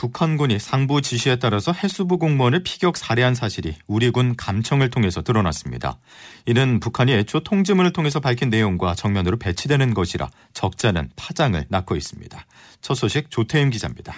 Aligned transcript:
북한군이 0.00 0.58
상부 0.58 1.02
지시에 1.02 1.36
따라서 1.36 1.72
해수부 1.72 2.16
공무원을 2.16 2.62
피격 2.62 2.96
살해한 2.96 3.34
사실이 3.34 3.74
우리 3.86 4.08
군 4.08 4.34
감청을 4.34 4.88
통해서 4.88 5.20
드러났습니다. 5.20 5.98
이는 6.46 6.80
북한이 6.80 7.12
애초 7.12 7.40
통지문을 7.40 7.92
통해서 7.92 8.18
밝힌 8.18 8.48
내용과 8.48 8.94
정면으로 8.94 9.36
배치되는 9.36 9.92
것이라 9.92 10.30
적잖은 10.54 11.10
파장을 11.16 11.62
낳고 11.68 11.96
있습니다. 11.96 12.46
첫 12.80 12.94
소식 12.94 13.30
조태임 13.30 13.68
기자입니다. 13.68 14.14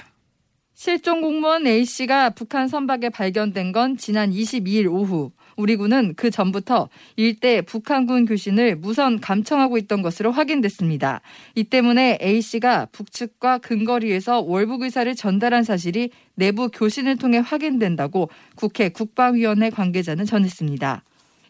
실종 0.72 1.20
공무원 1.20 1.66
A씨가 1.66 2.30
북한 2.30 2.68
선박에 2.68 3.08
발견된 3.08 3.72
건 3.72 3.96
지난 3.96 4.30
22일 4.30 4.86
오후. 4.86 5.32
우리 5.56 5.76
군은 5.76 6.14
그 6.16 6.30
전부터 6.30 6.88
일대 7.16 7.62
북한군 7.62 8.26
교신을 8.26 8.76
무선 8.76 9.20
감청하고 9.20 9.78
있던 9.78 10.02
것으로 10.02 10.32
확인됐습니다. 10.32 11.20
이 11.54 11.64
때문에 11.64 12.18
A씨가 12.22 12.88
북측과 12.92 13.58
근거리에서 13.58 14.40
월북 14.40 14.82
의사를 14.82 15.14
전달한 15.14 15.64
사실이 15.64 16.10
내부 16.34 16.68
교신을 16.68 17.16
통해 17.16 17.38
확인된다고 17.38 18.30
국회 18.54 18.88
국방위원회 18.88 19.70
관계자는 19.70 20.24
전했습니다. 20.24 21.02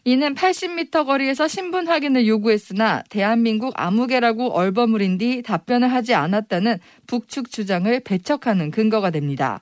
이는 0.05 0.35
80m 0.35 1.05
거리에서 1.05 1.47
신분 1.47 1.87
확인을 1.87 2.27
요구했으나 2.27 3.03
대한민국 3.09 3.73
아무개라고 3.77 4.51
얼버무린 4.51 5.17
뒤 5.17 5.41
답변을 5.41 5.93
하지 5.93 6.13
않았다는 6.13 6.77
북측 7.07 7.49
주장을 7.49 7.99
배척하는 8.01 8.69
근거가 8.69 9.11
됩니다. 9.11 9.61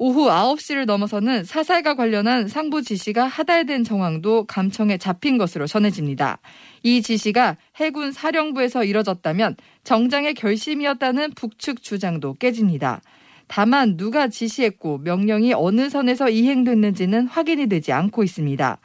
오후 0.00 0.28
9시를 0.28 0.84
넘어서는 0.84 1.42
사살과 1.42 1.94
관련한 1.94 2.46
상부 2.46 2.82
지시가 2.82 3.26
하달된 3.26 3.82
정황도 3.82 4.44
감청에 4.44 4.96
잡힌 4.96 5.38
것으로 5.38 5.66
전해집니다. 5.66 6.38
이 6.84 7.02
지시가 7.02 7.56
해군 7.76 8.12
사령부에서 8.12 8.84
이뤄졌다면 8.84 9.56
정장의 9.82 10.34
결심이었다는 10.34 11.32
북측 11.32 11.82
주장도 11.82 12.34
깨집니다. 12.34 13.02
다만 13.48 13.96
누가 13.96 14.28
지시했고 14.28 14.98
명령이 14.98 15.52
어느 15.54 15.90
선에서 15.90 16.28
이행됐는지는 16.28 17.26
확인이 17.26 17.66
되지 17.66 17.92
않고 17.92 18.22
있습니다. 18.22 18.78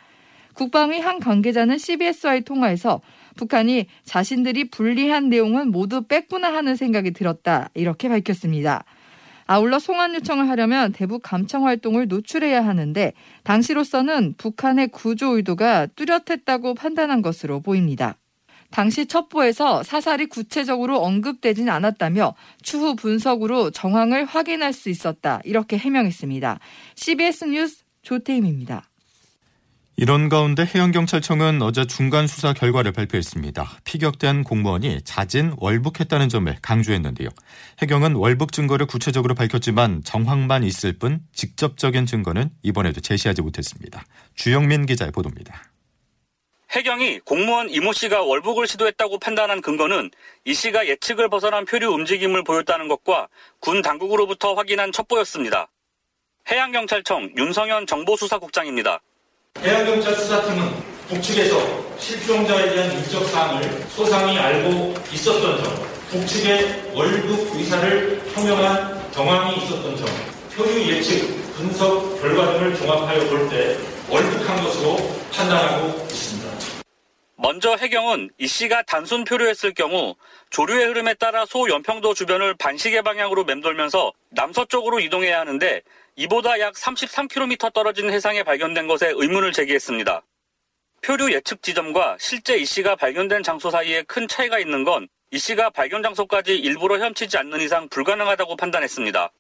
국방위 0.56 1.00
한 1.00 1.20
관계자는 1.20 1.78
CBS와의 1.78 2.42
통화에서 2.42 3.02
북한이 3.36 3.86
자신들이 4.04 4.70
불리한 4.70 5.30
내용은 5.30 5.72
모두 5.72 6.04
뺐구나 6.04 6.54
하는 6.54 6.76
생각이 6.76 7.12
들었다 7.12 7.70
이렇게 7.76 8.10
밝혔습니다. 8.10 8.86
아울러 9.46 9.80
송환 9.80 10.16
요청을 10.16 10.50
하려면 10.50 10.92
대북 10.92 11.22
감청 11.24 11.66
활동을 11.66 12.08
노출해야 12.08 12.66
하는데 12.66 13.14
당시로서는 13.44 14.36
북한의 14.38 14.90
구조 14.90 15.36
의도가 15.36 15.88
뚜렷했다고 15.88 16.76
판단한 16.76 17.22
것으로 17.22 17.62
보입니다. 17.62 18.16
당시 18.72 19.06
첩보에서 19.06 19.84
사살이 19.84 20.26
구체적으로 20.26 21.00
언급되진 21.04 21.70
않았다며 21.70 22.34
추후 22.64 22.96
분석으로 22.96 23.70
정황을 23.70 24.26
확인할 24.26 24.74
수 24.74 24.90
있었다 24.90 25.42
이렇게 25.46 25.78
해명했습니다. 25.78 26.60
CBS 26.96 27.46
뉴스 27.46 27.84
조태임입니다. 28.02 28.90
이런 29.96 30.28
가운데 30.28 30.66
해양경찰청은 30.66 31.62
어제 31.62 31.86
중간 31.86 32.26
수사 32.26 32.52
결과를 32.52 32.92
발표했습니다. 32.94 33.78
피격된 33.84 34.44
공무원이 34.44 35.02
자진 35.04 35.54
월북했다는 35.58 36.30
점을 36.30 36.54
강조했는데요. 36.64 37.30
해경은 37.80 38.16
월북 38.16 38.54
증거를 38.54 38.88
구체적으로 38.88 39.36
밝혔지만 39.36 40.04
정황만 40.04 40.64
있을 40.64 40.98
뿐 40.98 41.20
직접적인 41.34 42.08
증거는 42.08 42.50
이번에도 42.64 43.02
제시하지 43.02 43.44
못했습니다. 43.44 44.04
주영민 44.34 44.88
기자의 44.88 45.12
보도입니다. 45.12 45.62
해경이 46.72 47.20
공무원 47.20 47.70
이모 47.70 47.94
씨가 47.94 48.24
월북을 48.24 48.66
시도했다고 48.66 49.20
판단한 49.20 49.62
근거는 49.62 50.10
이 50.44 50.56
씨가 50.56 50.88
예측을 50.88 51.30
벗어난 51.30 51.66
표류 51.66 51.90
움직임을 51.90 52.44
보였다는 52.44 52.88
것과 52.88 53.28
군 53.60 53.84
당국으로부터 53.84 54.56
확인한 54.56 54.92
첩보였습니다. 54.92 55.68
해양경찰청 56.50 57.36
윤성현 57.38 57.86
정보수사국장입니다. 57.86 59.02
해양경찰 59.64 60.16
수사팀은 60.16 60.74
북측에서 61.08 61.98
실종자에 61.98 62.74
대한 62.74 62.92
인적 62.92 63.26
사항을 63.28 63.64
소상히 63.90 64.38
알고 64.38 64.94
있었던 65.14 65.64
점, 65.64 65.88
북측의 66.10 66.92
월북 66.94 67.56
의사를 67.56 68.20
표명한 68.34 69.12
정황이 69.12 69.56
있었던 69.58 69.96
점, 69.96 70.06
표류 70.56 70.82
예측, 70.90 71.54
분석 71.56 72.20
결과 72.22 72.54
등을 72.54 72.76
종합하여 72.76 73.20
볼 73.30 73.50
때 73.50 73.78
월북한 74.10 74.64
것으로 74.64 74.98
판단하고 75.32 75.88
있습니다. 76.08 76.54
먼저 77.36 77.76
해경은 77.76 78.32
이 78.38 78.48
씨가 78.48 78.84
단순 78.84 79.24
표류했을 79.24 79.74
경우 79.74 80.16
조류의 80.50 80.88
흐름에 80.88 81.14
따라 81.14 81.46
소 81.46 81.70
연평도 81.70 82.14
주변을 82.14 82.56
반시계 82.56 83.02
방향으로 83.02 83.44
맴돌면서 83.46 84.12
남서쪽으로 84.30 85.00
이동해야 85.00 85.40
하는데 85.42 85.82
이보다 86.16 86.60
약 86.60 86.74
33km 86.76 87.74
떨어진 87.74 88.12
해상에 88.12 88.44
발견된 88.44 88.88
것에 88.88 89.14
의문을 89.16 89.52
제기했습니다. 89.52 90.24
표류 91.02 91.34
예측 91.34 91.62
지점과 91.62 92.18
실제 92.20 92.58
이 92.58 92.66
씨가 92.66 92.96
발견된 92.96 93.44
장소 93.44 93.70
사이에 93.70 94.04
큰 94.04 94.28
차이가 94.28 94.60
있는 94.60 94.84
건 94.84 95.08
이 95.34 95.40
씨가 95.40 95.72
발견 95.72 96.04
장소까지 96.04 96.56
일부러 96.56 96.98
헤엄치지 96.98 97.40
않는 97.40 97.60
이상 97.62 97.90
불가능하다고 97.90 98.56
판단했습니다. 98.56 99.32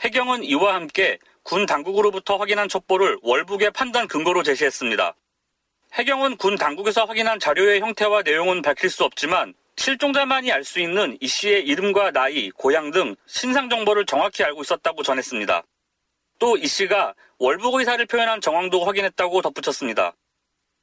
해경은 0.00 0.42
이와 0.42 0.74
함께 0.74 1.20
군 1.44 1.64
당국으로부터 1.64 2.38
확인한 2.38 2.68
첩보를 2.68 3.18
월북의 3.22 3.70
판단 3.70 4.08
근거로 4.08 4.42
제시했습니다. 4.42 5.14
해경은 5.92 6.38
군 6.38 6.56
당국에서 6.56 7.04
확인한 7.04 7.38
자료의 7.38 7.78
형태와 7.82 8.22
내용은 8.22 8.62
밝힐 8.62 8.90
수 8.90 9.04
없지만 9.04 9.54
실종자만이 9.76 10.50
알 10.50 10.64
수 10.64 10.80
있는 10.80 11.16
이 11.20 11.28
씨의 11.28 11.66
이름과 11.66 12.10
나이, 12.10 12.50
고향 12.50 12.90
등 12.90 13.14
신상 13.28 13.70
정보를 13.70 14.06
정확히 14.06 14.42
알고 14.42 14.62
있었다고 14.62 15.04
전했습니다. 15.04 15.62
또 16.42 16.56
이 16.56 16.66
씨가 16.66 17.14
월북 17.38 17.74
의사를 17.76 18.04
표현한 18.04 18.40
정황도 18.40 18.84
확인했다고 18.84 19.42
덧붙였습니다. 19.42 20.16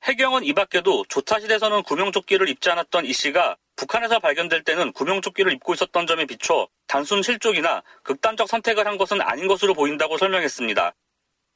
해경은 0.03 0.46
이 0.46 0.53
밖에도 0.53 1.03
조타실에서는 1.09 1.84
구명조끼를 1.84 2.47
입지 2.47 2.70
않았던 2.70 3.06
이 3.06 3.12
씨가 3.12 3.58
북한에서 3.75 4.19
발견될 4.19 4.64
때는 4.64 4.94
구명조끼를 4.94 5.52
입고 5.52 5.74
있었던 5.74 6.08
점에 6.08 6.24
비춰 6.28 6.69
단순 6.88 7.22
실족이나 7.22 7.84
극단적 8.03 8.48
선택을 8.48 8.88
한 8.88 8.98
것은 8.98 9.19
아닌 9.19 9.48
것으로 9.48 9.74
보인다고 9.74 10.18
설명했습니다. 10.18 10.94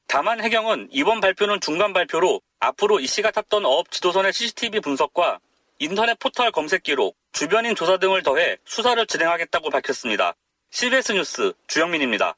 다만 0.10 0.44
해경은 0.44 0.90
이번 0.92 1.22
발표는 1.22 1.62
중간 1.62 1.94
발표로 1.94 2.42
앞으로 2.60 3.00
이 3.00 3.08
씨가 3.08 3.32
탔던 3.32 3.66
어업 3.66 3.90
지도선의 3.90 4.34
CCTV 4.34 4.82
분석과 4.82 5.40
인터넷 5.80 6.20
포털 6.20 6.52
검색 6.52 6.84
기록, 6.84 7.16
주변인 7.32 7.74
조사 7.74 7.96
등을 7.96 8.22
더해 8.22 8.58
수사를 8.66 9.06
진행하겠다고 9.08 9.70
밝혔습니다. 9.70 10.36
CBS 10.72 11.14
뉴스 11.14 11.54
주영민입니다. 11.68 12.36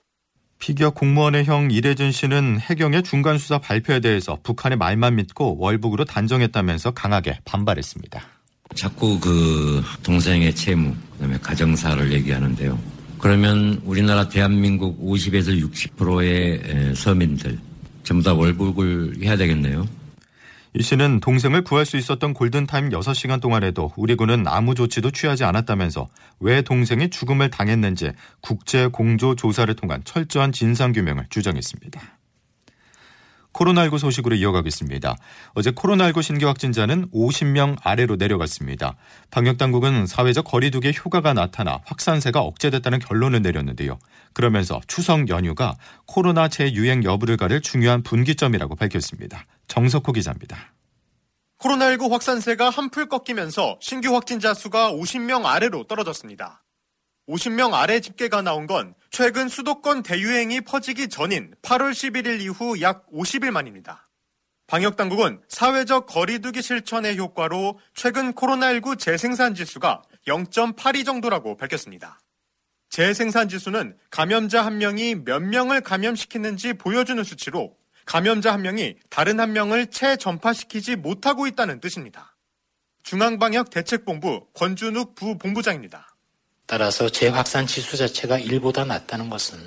피격 0.66 0.96
공무원의 0.96 1.46
형 1.46 1.70
이래준 1.70 2.12
씨는 2.12 2.60
해경의 2.60 3.04
중간 3.04 3.38
수사 3.38 3.60
발표에 3.60 4.00
대해서 4.00 4.40
북한의 4.42 4.80
말만 4.80 5.18
믿고 5.18 5.58
월북으로 5.60 6.06
단정했다면서 6.06 6.90
강하게 6.90 7.38
반발했습니다. 7.46 8.20
자꾸 8.74 9.20
그 9.20 9.84
동생의 10.02 10.56
채무, 10.56 10.96
그다음에 11.14 11.38
가정사를 11.38 12.12
얘기하는데요. 12.12 12.80
그러면 13.20 13.80
우리나라 13.86 14.28
대한민국 14.28 15.00
50에서 15.06 15.56
60%의 15.72 16.96
서민들 16.96 17.60
전부 18.02 18.24
다 18.24 18.34
월북을 18.34 19.18
해야 19.22 19.38
되겠네요. 19.38 19.88
이 20.78 20.84
씨는 20.84 21.22
동생을 21.22 21.64
구할 21.64 21.86
수 21.86 21.96
있었던 21.96 22.34
골든타임 22.34 22.90
6시간 22.90 23.42
동안에도 23.42 23.94
우리 23.96 24.16
군은 24.16 24.46
아무 24.46 24.76
조치도 24.76 25.12
취하지 25.12 25.46
않았다면서 25.46 26.10
왜 26.42 26.62
동생이 26.62 27.10
죽음을 27.10 27.50
당했는지 27.50 28.12
국제 28.42 28.88
공조 28.88 29.36
조사를 29.36 29.74
통한 29.76 30.02
철저한 30.04 30.52
진상규명을 30.52 31.28
주장했습니다. 31.30 32.02
코로나19 33.56 33.98
소식으로 34.00 34.36
이어가겠습니다. 34.36 35.16
어제 35.54 35.72
코로나19 35.72 36.22
신규 36.22 36.48
확진자는 36.48 37.10
50명 37.12 37.78
아래로 37.82 38.18
내려갔습니다. 38.18 38.96
방역당국은 39.32 40.08
사회적 40.08 40.46
거리두기의 40.46 40.94
효과가 41.04 41.34
나타나 41.34 41.80
확산세가 41.86 42.42
억제됐다는 42.42 43.00
결론을 43.00 43.42
내렸는데요. 43.42 43.98
그러면서 44.34 44.82
추석 44.88 45.30
연휴가 45.30 45.76
코로나 46.06 46.50
재유행 46.50 47.04
여부를 47.04 47.38
가릴 47.38 47.62
중요한 47.62 48.04
분기점이라고 48.04 48.76
밝혔습니다. 48.76 49.46
정석호 49.68 50.12
기자입니다. 50.12 50.74
코로나19 51.60 52.12
확산세가 52.12 52.70
한풀 52.70 53.08
꺾이면서 53.08 53.78
신규 53.80 54.14
확진자 54.14 54.54
수가 54.54 54.92
50명 54.92 55.46
아래로 55.46 55.86
떨어졌습니다. 55.86 56.65
50명 57.28 57.74
아래 57.74 58.00
집계가 58.00 58.42
나온 58.42 58.68
건 58.68 58.94
최근 59.10 59.50
수도권 59.50 60.04
대유행이 60.04 60.62
퍼지기 60.62 61.10
전인 61.10 61.54
8월 61.62 61.92
11일 61.92 62.42
이후 62.42 62.80
약 62.82 63.06
50일 63.12 63.52
만입니다. 63.52 64.10
방역당국은 64.68 65.42
사회적 65.48 66.08
거리두기 66.08 66.62
실천의 66.62 67.18
효과로 67.18 67.80
최근 67.94 68.34
코로나19 68.34 68.98
재생산 68.98 69.54
지수가 69.54 70.02
0.82 70.28 71.06
정도라고 71.06 71.56
밝혔습니다. 71.56 72.20
재생산 72.90 73.50
지수는 73.50 73.98
감염자 74.10 74.66
한 74.66 74.78
명이 74.78 75.24
몇 75.26 75.42
명을 75.42 75.82
감염시키는지 75.82 76.74
보여주는 76.74 77.24
수치로 77.24 77.76
감염자 78.06 78.54
한 78.54 78.62
명이 78.62 78.96
다른 79.10 79.40
한 79.40 79.54
명을 79.54 79.88
재전파시키지 79.88 80.96
못하고 80.96 81.48
있다는 81.48 81.80
뜻입니다. 81.80 82.36
중앙방역대책본부 83.04 84.48
권준욱 84.54 85.16
부본부장입니다. 85.16 86.15
따라서 86.68 87.10
재확산 87.10 87.68
지수 87.68 87.96
자체가 87.98 88.40
1보다 88.40 88.88
낮다는 88.88 89.30
것은 89.30 89.60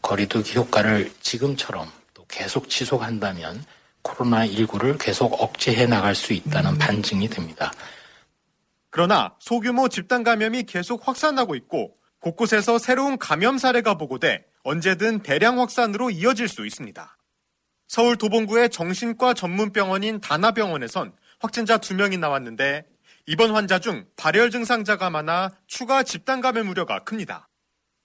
거리두기 0.00 0.56
효과를 0.56 1.12
지금처럼 1.20 1.90
또 2.14 2.24
계속 2.28 2.70
지속한다면 2.70 3.64
코로나19를 4.02 4.98
계속 4.98 5.40
억제해 5.42 5.86
나갈 5.86 6.14
수 6.14 6.32
있다는 6.32 6.78
반증이 6.78 7.28
됩니다. 7.28 7.70
그러나 8.88 9.34
소규모 9.38 9.88
집단 9.88 10.22
감염이 10.24 10.64
계속 10.64 11.06
확산하고 11.06 11.54
있고 11.56 11.94
곳곳에서 12.20 12.78
새로운 12.78 13.18
감염 13.18 13.58
사례가 13.58 13.94
보고돼 13.94 14.44
언제든 14.64 15.22
대량 15.22 15.60
확산으로 15.60 16.10
이어질 16.10 16.48
수 16.48 16.66
있습니다. 16.66 17.16
서울 17.86 18.16
도봉구의 18.16 18.70
정신과 18.70 19.34
전문병원인 19.34 20.20
다나병원에선 20.20 21.12
확진자 21.38 21.78
2명이 21.78 22.18
나왔는데 22.18 22.84
이번 23.26 23.52
환자 23.52 23.78
중 23.78 24.06
발열 24.16 24.50
증상자가 24.50 25.10
많아 25.10 25.50
추가 25.66 26.02
집단 26.02 26.40
감염 26.40 26.68
우려가 26.68 27.04
큽니다. 27.04 27.48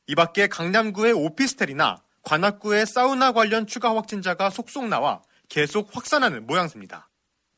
이 0.07 0.15
밖에 0.15 0.47
강남구의 0.47 1.13
오피스텔이나 1.13 2.03
관악구의 2.21 2.85
사우나 2.85 3.31
관련 3.31 3.65
추가 3.65 3.95
확진자가 3.95 4.50
속속 4.50 4.88
나와 4.88 5.21
계속 5.47 5.95
확산하는 5.95 6.45
모양새입니다. 6.47 7.09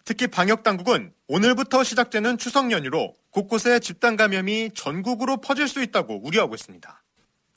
특히 0.06 0.28
방역당국은 0.28 1.14
오늘부터 1.28 1.84
시작되는 1.84 2.38
추석 2.38 2.72
연휴로 2.72 3.14
곳곳에 3.32 3.80
집단 3.80 4.16
감염이 4.16 4.72
전국으로 4.74 5.38
퍼질 5.38 5.68
수 5.68 5.82
있다고 5.82 6.26
우려하고 6.26 6.56
있습니다. 6.56 7.04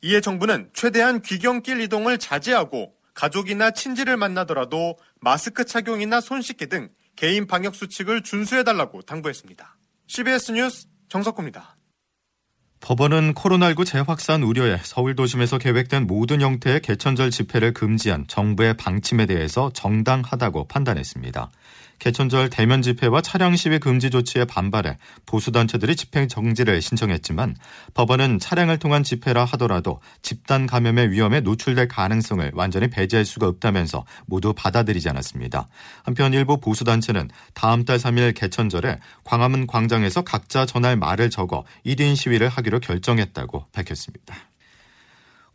이에 0.02 0.20
정부는 0.20 0.70
최대한 0.72 1.20
귀경길 1.22 1.80
이동을 1.82 2.18
자제하고 2.18 2.94
가족이나 3.14 3.70
친지를 3.70 4.16
만나더라도 4.16 4.98
마스크 5.20 5.64
착용이나 5.64 6.20
손 6.20 6.42
씻기 6.42 6.66
등 6.66 6.90
개인 7.16 7.46
방역 7.46 7.74
수칙을 7.74 8.22
준수해달라고 8.22 9.02
당부했습니다. 9.02 9.76
CBS 10.10 10.50
뉴스 10.50 10.88
정석구입니다. 11.08 11.76
법원은 12.80 13.34
코로나19 13.34 13.86
재확산 13.86 14.42
우려에 14.42 14.78
서울 14.82 15.14
도심에서 15.14 15.58
계획된 15.58 16.08
모든 16.08 16.40
형태의 16.40 16.80
개천절 16.80 17.30
집회를 17.30 17.72
금지한 17.72 18.26
정부의 18.26 18.76
방침에 18.76 19.26
대해서 19.26 19.70
정당하다고 19.72 20.66
판단했습니다. 20.66 21.52
개천절 22.00 22.50
대면 22.50 22.82
집회와 22.82 23.20
차량 23.20 23.54
시위 23.54 23.78
금지 23.78 24.10
조치에 24.10 24.46
반발해 24.46 24.98
보수단체들이 25.26 25.94
집행 25.94 26.26
정지를 26.26 26.82
신청했지만 26.82 27.54
법원은 27.94 28.40
차량을 28.40 28.78
통한 28.78 29.04
집회라 29.04 29.44
하더라도 29.44 30.00
집단 30.22 30.66
감염의 30.66 31.10
위험에 31.12 31.40
노출될 31.40 31.88
가능성을 31.88 32.50
완전히 32.54 32.88
배제할 32.88 33.24
수가 33.24 33.46
없다면서 33.46 34.04
모두 34.26 34.52
받아들이지 34.52 35.08
않았습니다. 35.08 35.68
한편 36.02 36.32
일부 36.32 36.58
보수단체는 36.58 37.28
다음 37.54 37.84
달 37.84 37.98
3일 37.98 38.34
개천절에 38.34 38.98
광화문 39.24 39.66
광장에서 39.66 40.22
각자 40.22 40.66
전할 40.66 40.96
말을 40.96 41.30
적어 41.30 41.64
1인 41.84 42.16
시위를 42.16 42.48
하기로 42.48 42.80
결정했다고 42.80 43.66
밝혔습니다. 43.72 44.49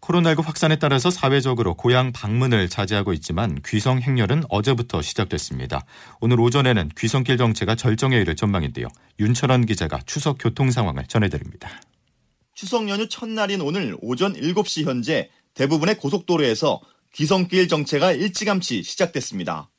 코로나19 0.06 0.44
확산에 0.44 0.76
따라서 0.76 1.10
사회적으로 1.10 1.74
고향 1.74 2.12
방문을 2.12 2.70
자제하고 2.70 3.14
있지만 3.14 3.60
귀성 3.66 4.00
행렬은 4.02 4.44
어제부터 4.50 5.02
시작됐습니다. 5.02 5.84
오늘 6.20 6.40
오전에는 6.40 6.92
귀성길 6.96 7.38
정체가 7.38 7.76
절정에 7.76 8.18
이를 8.18 8.36
전망인데요. 8.36 8.88
윤철원 9.20 9.66
기자가 9.66 10.00
추석 10.06 10.38
교통 10.40 10.70
상황을 10.70 11.08
전해드립니다. 11.08 11.82
추석 12.54 12.88
연휴 12.88 13.10
첫날인 13.10 13.62
오늘 13.62 13.98
오전 14.02 14.34
7시 14.34 14.86
현재 14.86 15.30
대부분의 15.56 15.98
고속도로에서 15.98 16.82
귀성길 17.14 17.68
정체가 17.68 18.12
일찌감치 18.12 18.84
시작됐습니다. 18.84 19.70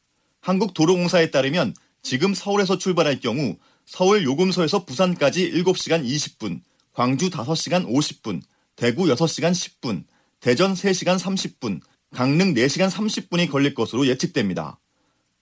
한국도로공사에 0.40 1.30
따르면 1.30 1.74
지금 2.02 2.34
서울에서 2.34 2.78
출발할 2.78 3.20
경우 3.20 3.56
서울 3.84 4.24
요금소에서 4.24 4.84
부산까지 4.84 5.52
7시간 5.52 6.04
20분, 6.04 6.60
광주 6.92 7.30
5시간 7.30 7.86
50분, 7.86 8.42
대구 8.74 9.04
6시간 9.04 9.52
10분, 9.52 10.04
대전 10.46 10.74
3시간 10.74 11.18
30분, 11.18 11.80
강릉 12.14 12.54
4시간 12.54 12.88
30분이 12.88 13.50
걸릴 13.50 13.74
것으로 13.74 14.06
예측됩니다. 14.06 14.78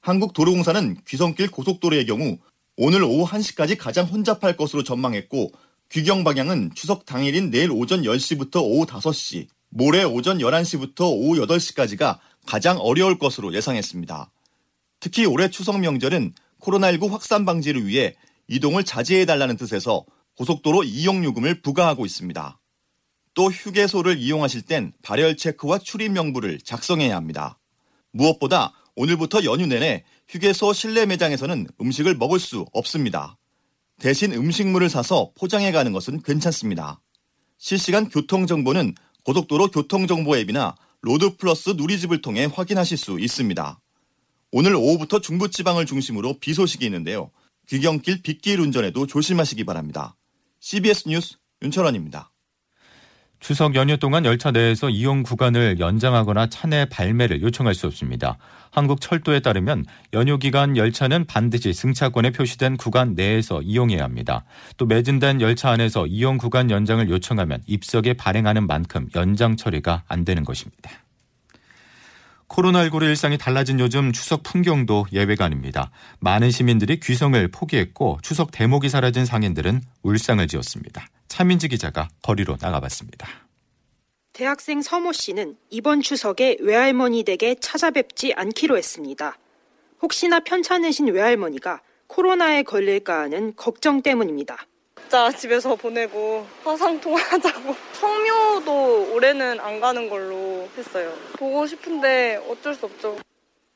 한국도로공사는 0.00 0.96
귀성길 1.06 1.50
고속도로의 1.50 2.06
경우 2.06 2.38
오늘 2.78 3.02
오후 3.02 3.26
1시까지 3.26 3.76
가장 3.76 4.06
혼잡할 4.06 4.56
것으로 4.56 4.82
전망했고 4.82 5.52
귀경 5.90 6.24
방향은 6.24 6.70
추석 6.74 7.04
당일인 7.04 7.50
내일 7.50 7.70
오전 7.70 8.00
10시부터 8.00 8.62
오후 8.62 8.86
5시, 8.86 9.48
모레 9.68 10.04
오전 10.04 10.38
11시부터 10.38 11.02
오후 11.02 11.38
8시까지가 11.46 12.18
가장 12.46 12.78
어려울 12.78 13.18
것으로 13.18 13.52
예상했습니다. 13.52 14.30
특히 15.00 15.26
올해 15.26 15.50
추석 15.50 15.80
명절은 15.80 16.32
코로나19 16.62 17.10
확산 17.10 17.44
방지를 17.44 17.86
위해 17.86 18.14
이동을 18.48 18.84
자제해달라는 18.84 19.58
뜻에서 19.58 20.06
고속도로 20.38 20.84
이용 20.84 21.22
요금을 21.24 21.60
부과하고 21.60 22.06
있습니다. 22.06 22.58
또 23.34 23.50
휴게소를 23.50 24.18
이용하실 24.18 24.62
땐 24.62 24.92
발열 25.02 25.36
체크와 25.36 25.78
출입 25.78 26.12
명부를 26.12 26.60
작성해야 26.60 27.16
합니다. 27.16 27.58
무엇보다 28.12 28.72
오늘부터 28.96 29.44
연휴 29.44 29.66
내내 29.66 30.04
휴게소 30.28 30.72
실내 30.72 31.04
매장에서는 31.04 31.66
음식을 31.80 32.16
먹을 32.16 32.38
수 32.38 32.64
없습니다. 32.72 33.36
대신 33.98 34.32
음식물을 34.32 34.88
사서 34.88 35.32
포장해 35.36 35.72
가는 35.72 35.92
것은 35.92 36.22
괜찮습니다. 36.22 37.00
실시간 37.58 38.08
교통 38.08 38.46
정보는 38.46 38.94
고속도로 39.24 39.68
교통정보 39.68 40.36
앱이나 40.36 40.76
로드 41.00 41.36
플러스 41.36 41.70
누리집을 41.70 42.22
통해 42.22 42.48
확인하실 42.52 42.96
수 42.96 43.18
있습니다. 43.18 43.80
오늘 44.52 44.74
오후부터 44.74 45.20
중부지방을 45.20 45.86
중심으로 45.86 46.38
비 46.38 46.54
소식이 46.54 46.84
있는데요. 46.84 47.30
귀경길 47.68 48.22
빗길 48.22 48.60
운전에도 48.60 49.06
조심하시기 49.06 49.64
바랍니다. 49.64 50.16
CBS 50.60 51.08
뉴스 51.08 51.36
윤철원입니다. 51.62 52.33
추석 53.44 53.74
연휴 53.74 53.98
동안 53.98 54.24
열차 54.24 54.50
내에서 54.52 54.88
이용 54.88 55.22
구간을 55.22 55.78
연장하거나 55.78 56.46
차내 56.46 56.86
발매를 56.86 57.42
요청할 57.42 57.74
수 57.74 57.86
없습니다. 57.86 58.38
한국철도에 58.70 59.40
따르면 59.40 59.84
연휴 60.14 60.38
기간 60.38 60.78
열차는 60.78 61.26
반드시 61.26 61.74
승차권에 61.74 62.30
표시된 62.30 62.78
구간 62.78 63.12
내에서 63.14 63.60
이용해야 63.60 64.02
합니다. 64.02 64.44
또 64.78 64.86
매진된 64.86 65.42
열차 65.42 65.68
안에서 65.68 66.06
이용 66.06 66.38
구간 66.38 66.70
연장을 66.70 67.06
요청하면 67.10 67.60
입석에 67.66 68.14
발행하는 68.14 68.66
만큼 68.66 69.10
연장 69.14 69.56
처리가 69.56 70.04
안 70.08 70.24
되는 70.24 70.42
것입니다. 70.42 70.90
코로나19로 72.48 73.02
일상이 73.04 73.38
달라진 73.38 73.80
요즘 73.80 74.12
추석 74.12 74.42
풍경도 74.42 75.06
예외가 75.12 75.44
아닙니다. 75.44 75.90
많은 76.20 76.50
시민들이 76.50 77.00
귀성을 77.00 77.48
포기했고 77.48 78.18
추석 78.22 78.50
대목이 78.50 78.88
사라진 78.88 79.24
상인들은 79.24 79.80
울상을 80.02 80.46
지었습니다. 80.46 81.06
차민지 81.28 81.68
기자가 81.68 82.08
거리로 82.22 82.56
나가봤습니다. 82.60 83.28
대학생 84.32 84.82
서모 84.82 85.12
씨는 85.12 85.56
이번 85.70 86.00
추석에 86.00 86.56
외할머니 86.60 87.22
댁에 87.22 87.56
찾아뵙지 87.60 88.34
않기로 88.34 88.76
했습니다. 88.76 89.38
혹시나 90.02 90.40
편찮으신 90.40 91.08
외할머니가 91.08 91.80
코로나에 92.08 92.62
걸릴까 92.62 93.20
하는 93.20 93.54
걱정 93.56 94.02
때문입니다. 94.02 94.66
진짜 95.04 95.30
집에서 95.30 95.76
보내고 95.76 96.46
화상통화하자고 96.64 97.76
성묘도 97.92 99.12
올해는 99.14 99.60
안 99.60 99.78
가는 99.78 100.08
걸로 100.08 100.68
했어요. 100.76 101.14
보고 101.34 101.66
싶은데 101.66 102.42
어쩔 102.48 102.74
수 102.74 102.86
없죠. 102.86 103.18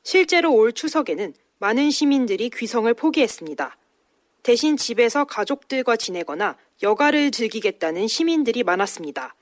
실제로 0.03 0.53
올 0.55 0.73
추석에는 0.73 1.35
많은 1.59 1.91
시민들이 1.91 2.51
귀성을 2.51 2.93
포기했습니다. 2.95 3.77
대신 4.43 4.77
집에서 4.77 5.25
가족들과 5.25 5.97
지내거나 5.97 6.57
여가를 6.83 7.31
즐기겠다는 7.31 8.09
시민들이 8.09 8.63
많았습니다. 8.63 9.35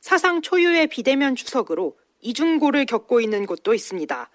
사상 0.00 0.40
초유의 0.40 0.86
비대면 0.88 1.36
추석으로 1.36 1.96
이중고를 2.20 2.86
겪고 2.86 3.20
있는 3.20 3.46
곳도 3.46 3.74
있습니다. 3.74 4.30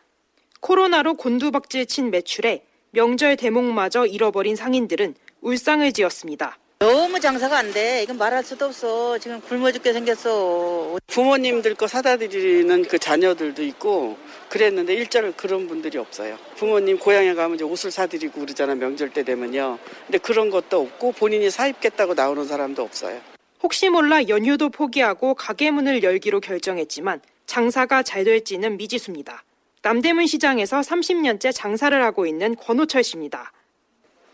코로나로 0.61 1.15
곤두박질 1.15 1.87
친 1.87 2.11
매출에 2.11 2.63
명절 2.91 3.35
대목마저 3.35 4.05
잃어버린 4.05 4.55
상인들은 4.55 5.15
울상을 5.41 5.91
지었습니다. 5.91 6.57
너무 6.79 7.19
장사가 7.19 7.57
안 7.57 7.73
돼. 7.73 8.03
이건 8.03 8.17
말할 8.19 8.43
수도 8.43 8.65
없어. 8.65 9.17
지금 9.17 9.41
굶어 9.41 9.71
죽게 9.71 9.93
생겼어. 9.93 10.99
부모님들 11.07 11.73
거 11.73 11.87
사다 11.87 12.17
드리는 12.17 12.83
그 12.83 12.99
자녀들도 12.99 13.63
있고 13.63 14.15
그랬는데 14.49 14.93
일절 14.93 15.33
그런 15.35 15.67
분들이 15.67 15.97
없어요. 15.97 16.37
부모님 16.55 16.99
고향에 16.99 17.33
가면 17.33 17.55
이제 17.55 17.63
옷을 17.63 17.89
사드리고 17.89 18.41
그러잖아 18.41 18.75
명절 18.75 19.09
때 19.09 19.23
되면요. 19.23 19.79
근데 20.05 20.19
그런 20.19 20.51
것도 20.51 20.81
없고 20.81 21.13
본인이 21.13 21.49
사입겠다고 21.49 22.13
나오는 22.13 22.45
사람도 22.45 22.83
없어요. 22.83 23.19
혹시 23.63 23.89
몰라 23.89 24.27
연휴도 24.27 24.69
포기하고 24.69 25.33
가게 25.33 25.71
문을 25.71 26.03
열기로 26.03 26.39
결정했지만 26.41 27.21
장사가 27.47 28.03
잘 28.03 28.23
될지는 28.23 28.77
미지수입니다. 28.77 29.43
남대문 29.81 30.27
시장에서 30.27 30.81
30년째 30.81 31.51
장사를 31.55 32.03
하고 32.03 32.27
있는 32.27 32.55
권호철 32.55 33.03
씨입니다. 33.03 33.51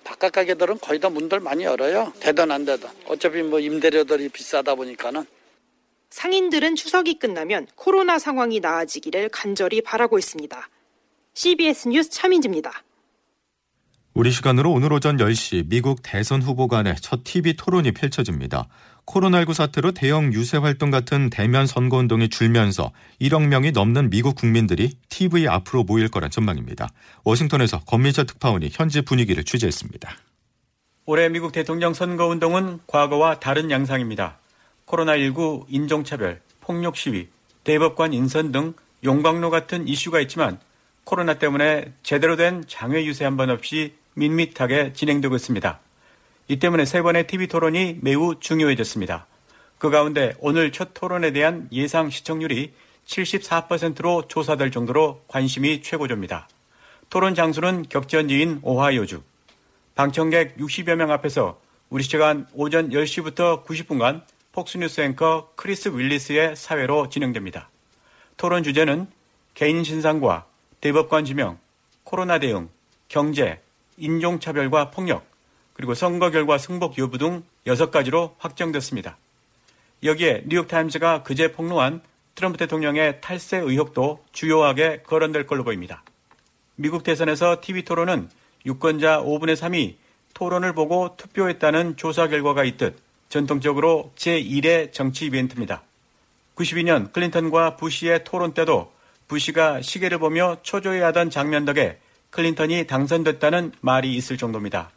바깥 0.04 0.32
가게들은 0.34 0.80
거의 0.80 1.00
다 1.00 1.10
문들 1.10 1.40
많이 1.40 1.64
열어요. 1.64 2.14
되든 2.20 2.52
안 2.52 2.66
되든. 2.66 2.90
어차피 3.06 3.42
뭐 3.42 3.60
임대료들이 3.60 4.30
비싸다 4.30 4.76
보니까는. 4.76 5.26
상인들은 6.10 6.76
추석이 6.76 7.18
끝나면 7.18 7.68
코로나 7.76 8.20
상황이 8.20 8.60
나아지기를 8.60 9.30
간절히 9.30 9.82
바라고 9.82 10.20
있습니다. 10.20 10.70
CBS 11.34 11.88
뉴스 11.88 12.10
차민지입니다. 12.12 12.84
우리 14.16 14.30
시간으로 14.30 14.72
오늘 14.72 14.94
오전 14.94 15.18
10시 15.18 15.70
미국 15.70 16.02
대선 16.04 16.44
후보 16.44 16.68
간의 16.68 16.96
첫 17.02 17.24
TV 17.24 17.54
토론이 17.54 17.94
펼쳐집니다. 17.94 18.68
코로나19 19.08 19.56
사태로 19.56 19.94
대형 19.94 20.32
유세 20.34 20.58
활동 20.58 20.92
같은 20.92 21.32
대면 21.32 21.66
선거 21.66 21.98
운동이 21.98 22.30
줄면서 22.30 22.92
1억 23.20 23.48
명이 23.48 23.72
넘는 23.72 24.12
미국 24.12 24.36
국민들이 24.36 24.92
TV 25.10 25.48
앞으로 25.48 25.84
모일 25.84 26.10
거란 26.10 26.30
전망입니다. 26.30 26.90
워싱턴에서 27.24 27.80
권민철 27.86 28.28
특파원이 28.28 28.70
현지 28.72 29.02
분위기를 29.02 29.44
취재했습니다. 29.44 30.12
올해 31.06 31.28
미국 31.30 31.52
대통령 31.52 31.96
선거 31.96 32.28
운동은 32.28 32.82
과거와 32.86 33.40
다른 33.40 33.72
양상입니다. 33.72 34.38
코로나19, 34.86 35.66
인종차별, 35.70 36.40
폭력 36.62 36.98
시위, 36.98 37.30
대법관 37.64 38.14
인선 38.14 38.52
등 38.52 38.76
용광로 39.04 39.50
같은 39.50 39.88
이슈가 39.88 40.20
있지만 40.22 40.60
코로나 41.04 41.34
때문에 41.34 41.94
제대로 42.04 42.36
된 42.36 42.64
장외 42.68 43.06
유세 43.06 43.26
한 43.26 43.38
번 43.38 43.50
없이 43.50 43.96
밋밋하게 44.16 44.94
진행되고 44.94 45.36
있습니다. 45.36 45.80
이 46.48 46.60
때문에 46.60 46.86
세 46.86 47.02
번의 47.02 47.28
TV 47.28 47.48
토론이 47.48 48.00
매우 48.02 48.40
중요해졌습니다. 48.40 49.26
그 49.78 49.90
가운데 49.90 50.34
오늘 50.40 50.72
첫 50.72 50.94
토론에 50.94 51.32
대한 51.32 51.68
예상 51.72 52.10
시청률이 52.10 52.74
74%로 53.06 54.28
조사될 54.28 54.72
정도로 54.72 55.22
관심이 55.28 55.82
최고조입니다. 55.82 56.48
토론 57.10 57.36
장소는 57.36 57.84
격전지인 57.90 58.60
오하이오주. 58.62 59.22
방청객 59.96 60.58
60여 60.58 60.96
명 60.96 61.12
앞에서 61.12 61.60
우리 61.90 62.04
시간 62.04 62.48
오전 62.54 62.90
10시부터 62.90 63.66
90분간 63.66 64.24
폭스뉴스 64.52 65.02
앵커 65.02 65.52
크리스 65.56 65.90
월리스의 65.90 66.56
사회로 66.56 67.10
진행됩니다. 67.10 67.70
토론 68.38 68.64
주제는 68.64 69.08
개인 69.54 69.84
신상과 69.84 70.46
대법관 70.82 71.26
지명, 71.26 71.60
코로나 72.04 72.40
대응, 72.40 72.70
경제, 73.08 73.62
인종차별과 73.98 74.92
폭력, 74.92 75.26
그리고 75.74 75.94
선거 75.94 76.30
결과 76.30 76.58
승복 76.58 76.98
여부 76.98 77.18
등 77.18 77.44
6가지로 77.66 78.34
확정됐습니다. 78.38 79.18
여기에 80.04 80.44
뉴욕타임즈가 80.48 81.24
그제 81.24 81.52
폭로한 81.52 82.02
트럼프 82.36 82.58
대통령의 82.58 83.22
탈세 83.22 83.58
의혹도 83.58 84.24
주요하게 84.32 85.04
거론될 85.04 85.46
걸로 85.46 85.64
보입니다. 85.64 86.04
미국 86.76 87.04
대선에서 87.04 87.62
TV 87.62 87.84
토론은 87.84 88.30
유권자 88.66 89.22
5분의 89.22 89.56
3이 89.56 89.96
토론을 90.34 90.74
보고 90.74 91.16
투표했다는 91.16 91.96
조사 91.96 92.28
결과가 92.28 92.64
있듯 92.64 92.98
전통적으로 93.30 94.12
제1의 94.16 94.92
정치 94.94 95.26
이벤트입니다. 95.26 95.84
92년 96.56 97.12
클린턴과 97.12 97.78
부시의 97.78 98.24
토론 98.24 98.54
때도 98.54 98.92
부시가 99.28 99.82
시계를 99.82 100.18
보며 100.20 100.58
초조해하던 100.62 101.30
장면 101.30 101.66
덕에 101.66 102.00
클린턴이 102.34 102.88
당선됐다는 102.88 103.74
말이 103.82 104.16
있을 104.16 104.38
정도입니다. 104.38 104.92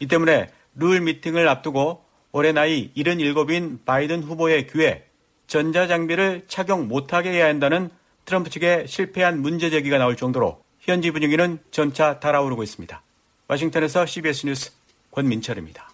이 0.00 0.06
때문에 0.06 0.50
룰 0.74 1.00
미팅을 1.00 1.48
앞두고 1.48 2.04
올해 2.32 2.52
나이 2.52 2.92
77인 2.96 3.84
바이든 3.84 4.24
후보의 4.24 4.66
귀에 4.66 5.04
전자장비를 5.46 6.46
착용 6.48 6.88
못하게 6.88 7.30
해야 7.30 7.46
한다는 7.46 7.88
트럼프 8.24 8.50
측의 8.50 8.88
실패한 8.88 9.40
문제 9.40 9.70
제기가 9.70 9.98
나올 9.98 10.16
정도로 10.16 10.60
현지 10.80 11.12
분위기는 11.12 11.58
점차 11.70 12.18
달아오르고 12.18 12.64
있습니다. 12.64 13.00
와싱턴에서 13.46 14.04
CBS 14.04 14.46
뉴스 14.46 14.72
권민철입니다. 15.12 15.88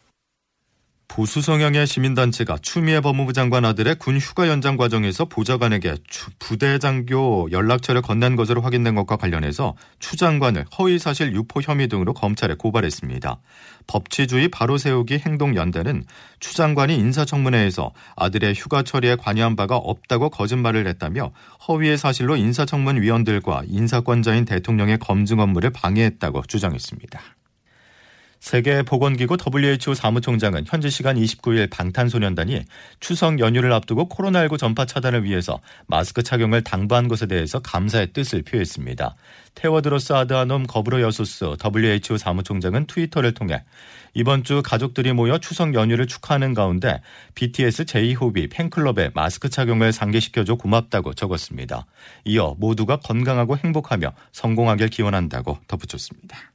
보수 1.14 1.42
성향의 1.42 1.87
시민단체가 1.87 2.57
추미애 2.62 3.02
법무부 3.02 3.35
장관 3.35 3.66
아들의 3.66 3.97
군 3.97 4.16
휴가 4.16 4.49
연장 4.49 4.78
과정에서 4.78 5.26
보좌관에게 5.26 5.97
부대 6.38 6.78
장교 6.78 7.50
연락처를 7.52 8.00
건넨 8.00 8.35
것으로 8.35 8.62
확인된 8.62 8.95
것과 8.95 9.16
관련해서 9.16 9.75
추 9.99 10.16
장관을 10.16 10.64
허위사실 10.78 11.35
유포 11.35 11.61
혐의 11.61 11.88
등으로 11.88 12.14
검찰에 12.14 12.54
고발했습니다. 12.54 13.40
법치주의 13.88 14.49
바로 14.49 14.78
세우기 14.78 15.19
행동연대는 15.19 16.04
추 16.40 16.54
장관이 16.54 16.97
인사청문회에서 16.97 17.92
아들의 18.16 18.54
휴가 18.54 18.83
처리에 18.83 19.16
관여한 19.16 19.54
바가 19.54 19.76
없다고 19.76 20.31
거짓말을 20.31 20.87
했다며 20.87 21.33
허위의 21.69 21.99
사실로 21.99 22.37
인사청문 22.37 23.02
위원들과 23.02 23.64
인사권자인 23.66 24.47
대통령의 24.47 24.99
검증 24.99 25.40
업무를 25.40 25.69
방해했다고 25.69 26.45
주장했습니다. 26.49 27.21
세계보건기구 28.42 29.37
WHO 29.37 29.94
사무총장은 29.94 30.64
현지 30.66 30.90
시간 30.90 31.16
29일 31.16 31.70
방탄소년단이 31.70 32.64
추석 32.99 33.38
연휴를 33.38 33.72
앞두고 33.72 34.08
코로나19 34.08 34.58
전파 34.58 34.84
차단을 34.84 35.22
위해서 35.22 35.61
마스크 35.87 36.25
착용을 36.25 36.64
당부한 36.64 37.06
것에 37.06 37.26
대해서 37.26 37.61
감사의 37.61 38.12
뜻을 38.12 38.42
표했습니다. 38.42 39.14
테워드로스 39.54 40.14
아드아놈 40.14 40.66
거브로 40.66 41.02
여소스 41.02 41.56
WHO 41.62 42.18
사무총장은 42.18 42.87
트위터를 42.88 43.32
통해 43.32 43.62
이번 44.12 44.42
주 44.42 44.61
가족들이 44.64 45.12
모여 45.12 45.38
추석 45.38 45.75
연휴를 45.75 46.08
축하하는 46.08 46.52
가운데 46.52 47.00
BTS 47.37 47.84
제이홉이 47.85 48.50
팬클럽에 48.50 49.12
마스크 49.14 49.50
착용을 49.50 49.92
상기시켜줘 49.92 50.56
고맙다고 50.56 51.14
적었습니다. 51.14 51.87
이어 52.25 52.56
모두가 52.58 52.96
건강하고 52.96 53.56
행복하며 53.56 54.12
성공하길 54.32 54.88
기원한다고 54.88 55.58
덧붙였습니다. 55.68 56.51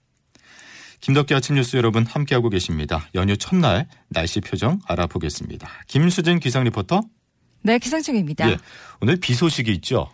김덕기 1.02 1.34
아침 1.34 1.56
뉴스 1.56 1.78
여러분 1.78 2.06
함께하고 2.06 2.50
계십니다. 2.50 3.08
연휴 3.16 3.38
첫날 3.38 3.88
날씨 4.10 4.42
표정 4.42 4.80
알아보겠습니다. 4.88 5.70
김수진 5.88 6.40
기상 6.40 6.64
리포터. 6.64 7.02
네, 7.62 7.80
기상청입니다. 7.80 8.50
예, 8.50 8.58
오늘 9.02 9.18
비 9.18 9.34
소식이 9.34 9.72
있죠. 9.74 10.10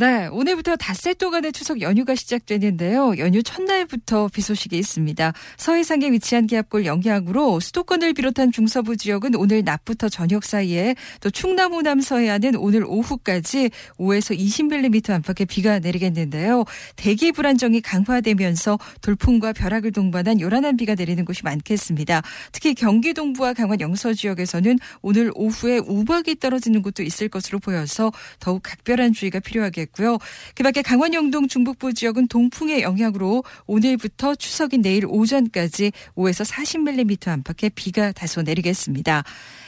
네, 0.00 0.28
오늘부터 0.28 0.76
닷새 0.76 1.12
동안의 1.12 1.52
추석 1.52 1.82
연휴가 1.82 2.14
시작되는데요. 2.14 3.18
연휴 3.18 3.42
첫날부터 3.42 4.28
비 4.28 4.40
소식이 4.40 4.78
있습니다. 4.78 5.34
서해상에 5.58 6.10
위치한 6.10 6.46
기압골 6.46 6.86
영향으로 6.86 7.60
수도권을 7.60 8.14
비롯한 8.14 8.50
중서부 8.50 8.96
지역은 8.96 9.34
오늘 9.34 9.62
낮부터 9.62 10.08
저녁 10.08 10.44
사이에 10.44 10.94
또 11.20 11.28
충남 11.28 11.74
호남 11.74 12.00
서해안은 12.00 12.56
오늘 12.56 12.82
오후까지 12.86 13.68
5에서 13.98 14.34
20mm 14.38 15.10
안팎의 15.10 15.44
비가 15.44 15.78
내리겠는데요. 15.80 16.64
대기 16.96 17.30
불안정이 17.32 17.82
강화되면서 17.82 18.78
돌풍과 19.02 19.52
벼락을 19.52 19.92
동반한 19.92 20.40
요란한 20.40 20.78
비가 20.78 20.94
내리는 20.94 21.26
곳이 21.26 21.42
많겠습니다. 21.44 22.22
특히 22.52 22.72
경기 22.72 23.12
동부와 23.12 23.52
강원 23.52 23.80
영서 23.80 24.14
지역에서는 24.14 24.78
오늘 25.02 25.30
오후에 25.34 25.76
우박이 25.76 26.36
떨어지는 26.36 26.80
곳도 26.80 27.02
있을 27.02 27.28
것으로 27.28 27.58
보여서 27.58 28.10
더욱 28.38 28.62
각별한 28.62 29.12
주의가 29.12 29.40
필요하겠고 29.40 29.89
있고요. 29.90 30.18
그 30.54 30.62
밖에 30.62 30.82
강원 30.82 31.14
영동 31.14 31.48
중북부 31.48 31.94
지역은 31.94 32.28
동풍의 32.28 32.82
영향으로 32.82 33.44
오늘부터 33.66 34.34
추석인 34.34 34.82
내일 34.82 35.04
오전까지 35.06 35.92
5에서 36.16 36.50
40mm 36.50 37.28
안팎의 37.28 37.70
비가 37.74 38.12
다소 38.12 38.42
내리겠습니다. 38.42 39.24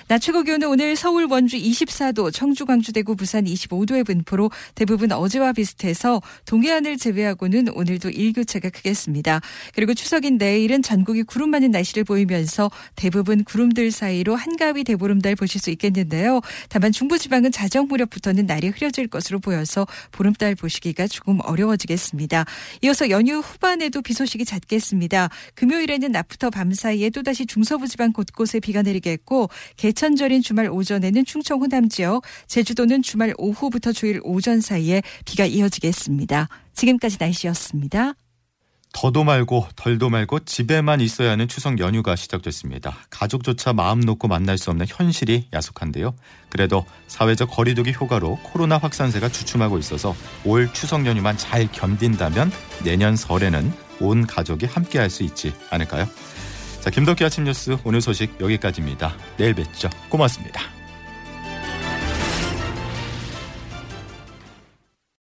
낮 0.09 0.19
최고 0.19 0.43
기온은 0.43 0.69
오늘 0.69 0.97
서울 0.97 1.27
원주 1.31 1.57
24도, 1.57 2.33
청주 2.33 2.67
광주 2.67 2.93
대구 2.93 3.15
부산 3.15 3.45
25도의 3.45 4.05
분포로 4.05 4.51
대부분 4.75 5.13
어제와 5.13 5.53
비슷해서 5.53 6.21
동해안을 6.47 6.97
제외하고는 6.99 7.69
오늘도 7.69 8.11
일교차가 8.11 8.71
크겠습니다. 8.71 9.41
그리고 9.75 9.95
추석인 9.95 10.39
내일은 10.39 10.83
전국이 10.83 11.23
구름 11.23 11.51
많은 11.51 11.71
날씨를 11.71 12.05
보이면서 12.05 12.71
대부분 12.97 13.45
구름들 13.45 13.91
사이로 13.91 14.35
한가위 14.35 14.85
대보름달 14.85 15.37
보실 15.37 15.61
수 15.61 15.71
있겠는데요. 15.71 16.41
다만 16.69 16.91
중부지방은 16.91 17.53
자정 17.53 17.87
무렵부터는 17.87 18.47
날이 18.47 18.69
흐려질 18.69 19.09
것으로 19.09 19.39
보여서 19.39 19.87
보름달 20.11 20.55
보시기가 20.57 21.07
조금 21.07 21.39
어려워지겠습니다. 21.43 22.45
이어서 22.83 23.09
연휴 23.11 23.39
후반에도 23.39 24.03
비 24.03 24.15
소식이 24.15 24.45
잦겠습니다. 24.45 25.29
금요일에는 25.55 26.11
낮부터 26.11 26.51
밤 26.51 26.73
사이에 26.73 27.11
또다시 27.11 27.47
중서부 27.47 27.87
지방 27.87 28.13
곳곳에 28.13 28.59
비가 28.61 28.83
내리겠고 28.83 29.49
개 29.77 29.92
천절인 29.93 30.43
주말 30.43 30.69
오전에는 30.69 31.25
충청 31.25 31.61
호남 31.61 31.89
지역, 31.89 32.23
제주도는 32.47 33.03
주말 33.03 33.35
오후부터 33.39 33.93
주일 33.93 34.21
오전 34.25 34.61
사이에 34.61 35.03
비가 35.25 35.45
이어지겠습니다. 35.45 36.49
지금까지 36.75 37.17
날씨였습니다. 37.21 38.15
더도 38.95 39.25
말고 39.25 39.69
덜도 39.75 40.11
말고 40.11 40.41
집에만 40.41 41.01
있어야 41.01 41.31
하는 41.31 41.49
추석 41.49 41.79
연휴가 41.79 42.15
시작됐습니다. 42.15 42.95
가족조차 43.09 43.73
마음 43.73 44.01
놓고 44.01 44.29
만날 44.29 44.59
수 44.59 44.71
없는 44.71 44.85
현실이 44.87 45.49
야속한데요. 45.53 46.15
그래도 46.51 46.85
사회적 47.07 47.51
거리두기 47.51 47.95
효과로 47.95 48.39
코로나 48.43 48.77
확산세가 48.77 49.31
주춤하고 49.31 49.79
있어서 49.79 50.15
올 50.45 50.71
추석 50.75 51.07
연휴만 51.07 51.39
잘 51.39 51.73
견딘다면 51.73 52.53
내년 52.85 53.17
설에는 53.17 53.73
온 54.01 54.27
가족이 54.27 54.67
함께 54.67 54.99
할 54.99 55.09
수 55.09 55.23
있지 55.23 55.55
않을까요? 55.71 56.07
자, 56.83 56.91
김덕기 56.91 57.25
아침 57.25 57.45
뉴스 57.45 57.77
오늘 57.85 58.01
소식 58.01 58.41
여기까지입니다. 58.41 59.15
내일 59.37 59.55
뵙죠. 59.55 59.89
고맙습니다. 60.09 60.82